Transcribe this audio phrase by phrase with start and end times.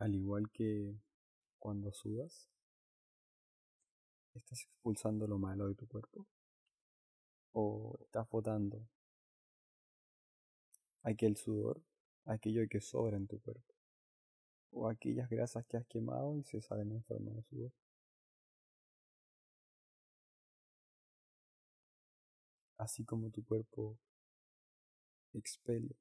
[0.00, 0.98] Al igual que
[1.58, 2.48] cuando sudas,
[4.32, 6.26] estás expulsando lo malo de tu cuerpo
[7.52, 8.88] o estás botando
[11.02, 11.82] aquel sudor,
[12.24, 13.74] aquello que sobra en tu cuerpo
[14.70, 17.72] o aquellas grasas que has quemado y se salen en forma de sudor.
[22.78, 23.98] Así como tu cuerpo
[25.34, 25.94] expele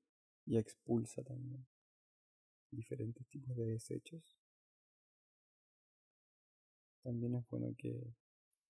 [0.45, 1.67] y expulsa también
[2.71, 4.37] diferentes tipos de desechos,
[7.03, 8.13] también es bueno que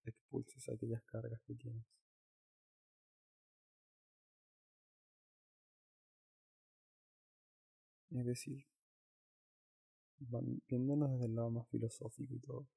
[0.06, 1.86] expulses aquellas cargas que tienes.
[8.12, 8.66] Es decir,
[10.68, 12.68] viéndonos desde el lado más filosófico y todo.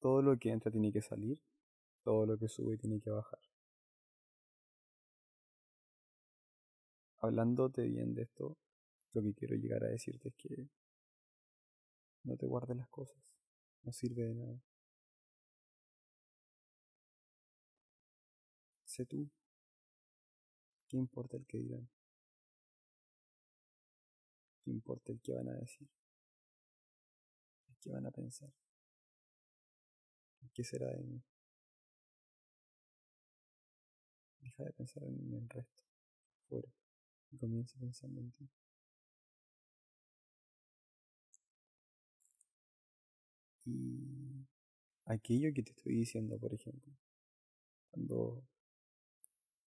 [0.00, 1.40] Todo lo que entra tiene que salir,
[2.02, 3.51] todo lo que sube tiene que bajar.
[7.22, 8.58] Hablándote bien de esto,
[9.12, 10.68] lo que quiero llegar a decirte es que
[12.24, 13.22] no te guardes las cosas,
[13.84, 14.60] no sirve de nada.
[18.84, 19.30] Sé tú.
[20.88, 21.88] ¿Qué importa el que dirán?
[24.64, 25.88] ¿Qué importa el que van a decir?
[27.68, 28.52] ¿El que van a pensar?
[30.52, 31.22] ¿Qué será de mí?
[34.40, 35.84] Deja de pensar en el resto,
[36.48, 36.68] fuera,
[37.32, 38.48] y comienza pensando en ti.
[43.64, 44.46] Y
[45.06, 46.92] aquello que te estoy diciendo, por ejemplo,
[47.90, 48.42] cuando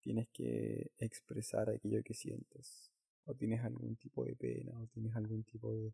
[0.00, 2.90] tienes que expresar aquello que sientes,
[3.24, 5.92] o tienes algún tipo de pena, o tienes algún tipo de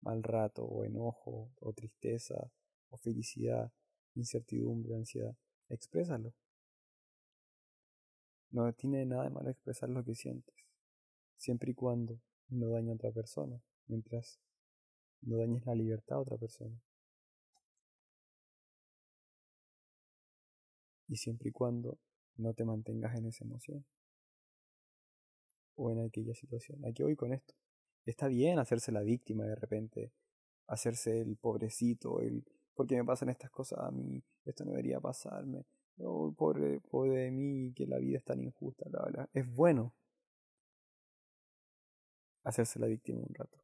[0.00, 2.50] mal rato, o enojo, o tristeza,
[2.90, 3.72] o felicidad,
[4.14, 5.36] incertidumbre, ansiedad,
[5.68, 6.34] exprésalo.
[8.50, 10.54] No tiene nada de malo expresar lo que sientes,
[11.42, 14.38] siempre y cuando no dañe a otra persona, mientras
[15.22, 16.80] no dañes la libertad a otra persona.
[21.08, 21.98] Y siempre y cuando
[22.36, 23.84] no te mantengas en esa emoción
[25.74, 26.84] o en aquella situación.
[26.86, 27.54] Aquí voy con esto.
[28.06, 30.12] Está bien hacerse la víctima de repente,
[30.68, 34.22] hacerse el pobrecito, el ¿por qué me pasan estas cosas a mí?
[34.44, 35.66] Esto no debería pasarme.
[35.98, 39.92] Oh, pobre, pobre de mí, que la vida es tan injusta, bla, Es bueno
[42.44, 43.58] hacerse la víctima un rato.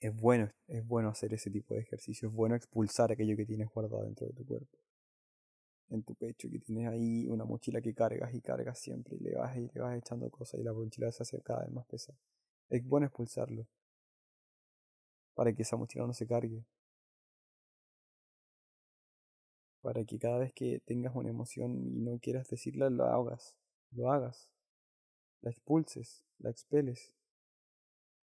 [0.00, 3.68] Es bueno, es bueno hacer ese tipo de ejercicio, es bueno expulsar aquello que tienes
[3.68, 4.78] guardado dentro de tu cuerpo
[5.90, 9.34] en tu pecho, que tienes ahí una mochila que cargas y cargas siempre y le
[9.34, 12.18] vas y le vas echando cosas y la mochila se hace cada vez más pesada.
[12.68, 13.66] Es bueno expulsarlo
[15.34, 16.64] para que esa mochila no se cargue.
[19.80, 23.54] Para que cada vez que tengas una emoción y no quieras decirla, lo hagas,
[23.92, 24.50] lo hagas,
[25.40, 27.14] la expulses, la expeles,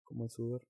[0.08, 0.66] como el sudor.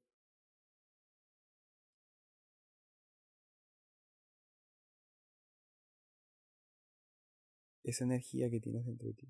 [7.90, 9.28] esa energía que tienes dentro de ti.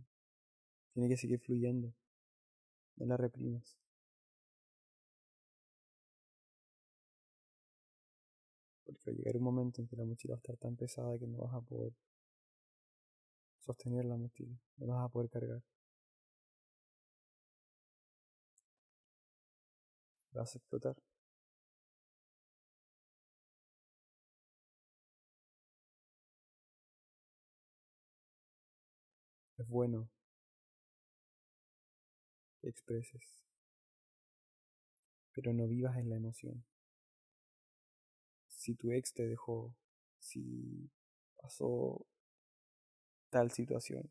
[0.92, 1.94] Tiene que seguir fluyendo.
[2.96, 3.78] No la reprimas.
[8.84, 11.19] Porque va a llegar un momento en que la mochila va a estar tan pesada
[11.19, 11.92] que no vas a poder
[13.60, 14.56] sostener la mochila.
[14.78, 15.62] No vas a poder cargar.
[20.38, 20.97] Vas a explotar.
[29.59, 30.09] Es bueno
[32.60, 33.43] que expreses,
[35.32, 36.65] pero no vivas en la emoción.
[38.49, 39.75] Si tu ex te dejó,
[40.19, 40.91] si
[41.37, 42.05] pasó
[43.31, 44.10] tal situación,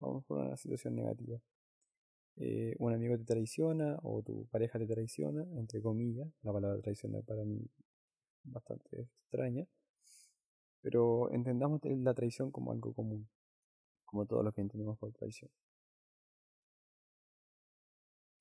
[0.00, 1.40] vamos por una situación negativa.
[2.36, 7.22] Eh, un amigo te traiciona o tu pareja te traiciona, entre comillas, la palabra traicionar
[7.24, 7.60] para mí
[8.44, 9.66] bastante extraña,
[10.82, 13.28] pero entendamos la traición como algo común
[14.14, 15.50] como todo lo que entendemos por traición.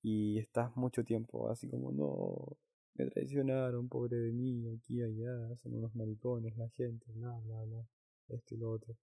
[0.04, 2.58] Y estás mucho tiempo así como, no,
[2.94, 7.88] me traicionaron, pobre de mí, aquí, allá, son unos maricones, la gente, bla, bla, bla,
[8.28, 8.96] esto y lo otro.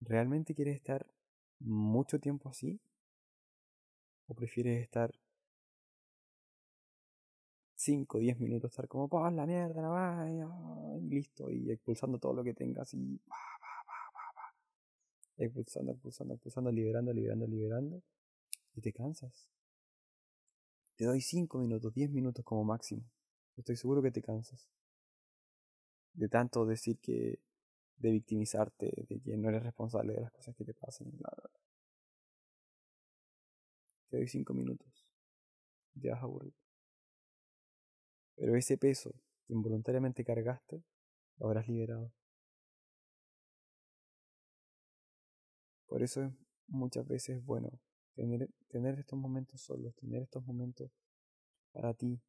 [0.00, 1.06] ¿Realmente quieres estar
[1.60, 2.80] mucho tiempo así?
[4.28, 5.12] ¿O prefieres estar
[7.76, 10.48] 5 o 10 minutos, estar como, ¡pah, la mierda, la vaya!
[11.00, 13.20] Y listo, y expulsando todo lo que tengas y
[15.38, 18.02] expulsando, expulsando, expulsando, liberando, liberando, liberando,
[18.74, 19.48] y te cansas.
[20.96, 23.02] Te doy 5 minutos, 10 minutos como máximo.
[23.56, 24.66] Estoy seguro que te cansas.
[26.14, 27.38] De tanto decir que,
[27.96, 31.10] de victimizarte, de que no eres responsable de las cosas que te pasan,
[34.08, 35.06] te doy cinco minutos.
[36.00, 36.54] Te vas a aburrir.
[38.36, 39.12] Pero ese peso
[39.46, 40.84] que involuntariamente cargaste,
[41.38, 42.12] lo habrás liberado.
[45.86, 46.32] Por eso es
[46.66, 47.70] muchas veces bueno
[48.14, 50.90] tener, tener estos momentos solos, tener estos momentos
[51.72, 52.20] para ti,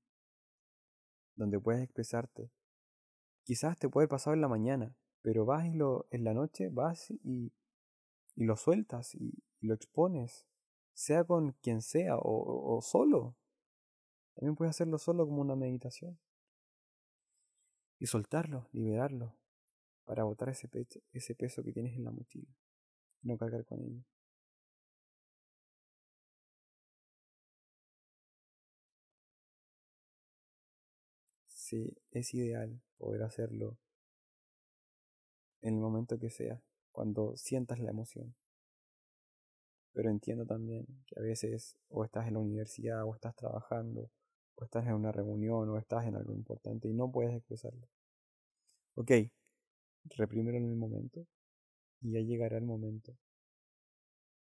[1.35, 2.51] donde puedes expresarte.
[3.43, 4.95] Quizás te puede pasar en la mañana,
[5.27, 7.51] pero vas y lo, en la noche vas y,
[8.37, 10.45] y lo sueltas y, lo expones,
[10.93, 13.35] sea con quien sea o, o solo.
[14.35, 16.17] También puedes hacerlo solo como una meditación.
[17.99, 19.35] Y soltarlo, liberarlo,
[20.05, 22.55] para botar ese, pecho, ese peso que tienes en la mochila.
[23.21, 24.05] No cargar con ello.
[31.47, 33.77] Sí, es ideal poder hacerlo
[35.67, 36.61] en el momento que sea,
[36.91, 38.33] cuando sientas la emoción.
[39.93, 44.09] Pero entiendo también que a veces o estás en la universidad o estás trabajando
[44.55, 47.87] o estás en una reunión o estás en algo importante y no puedes expresarlo.
[48.95, 49.11] Ok,
[50.05, 51.25] reprímelo en el momento
[52.01, 53.17] y ya llegará el momento.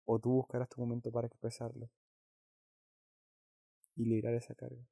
[0.06, 1.90] O tú buscarás tu momento para expresarlo
[3.96, 4.86] y liberar esa carga.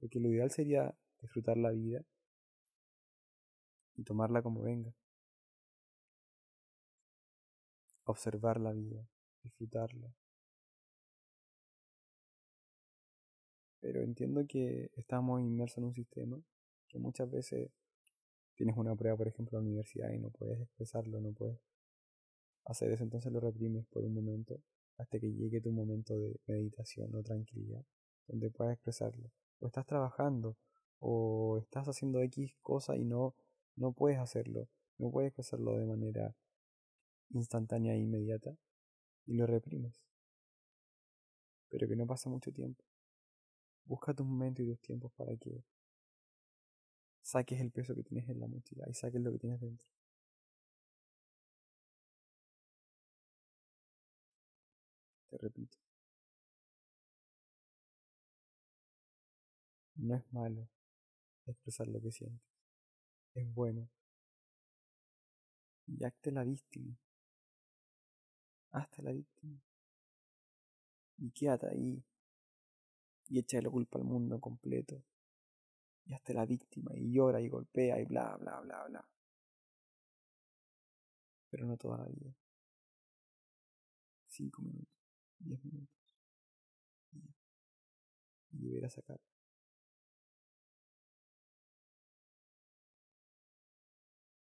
[0.00, 2.04] Porque lo ideal sería disfrutar la vida
[3.96, 4.94] y tomarla como venga.
[8.04, 9.08] Observar la vida,
[9.42, 10.14] disfrutarla.
[13.80, 16.40] Pero entiendo que estamos inmersos en un sistema
[16.88, 17.70] que muchas veces
[18.54, 21.58] tienes una prueba, por ejemplo, en la universidad y no puedes expresarlo, no puedes
[22.64, 24.62] hacer eso, entonces lo reprimes por un momento
[24.96, 27.84] hasta que llegue tu momento de meditación o tranquilidad,
[28.26, 29.30] donde puedas expresarlo.
[29.60, 30.56] O estás trabajando
[31.00, 33.34] o estás haciendo X cosa y no,
[33.76, 34.68] no puedes hacerlo,
[34.98, 36.34] no puedes expresarlo de manera
[37.30, 38.56] instantánea e inmediata
[39.26, 40.02] y lo reprimes.
[41.68, 42.84] Pero que no pase mucho tiempo.
[43.86, 45.64] Busca tus momentos y tus tiempos para que
[47.22, 49.86] saques el peso que tienes en la mochila y saques lo que tienes dentro.
[55.28, 55.76] Te repito.
[59.96, 60.68] No es malo
[61.46, 62.53] expresar lo que sientes.
[63.34, 63.90] Es bueno.
[65.86, 66.96] Y acte la víctima.
[68.70, 69.60] Hasta la víctima.
[71.18, 72.04] Y quédate ahí.
[73.28, 75.02] Y echa la culpa al mundo completo.
[76.06, 76.92] Y hazte la víctima.
[76.94, 79.08] Y llora y golpea y bla, bla, bla, bla.
[81.50, 82.34] Pero no toda la vida.
[84.28, 84.94] Cinco minutos.
[85.38, 85.94] Diez minutos.
[88.52, 89.20] Y, y sacar.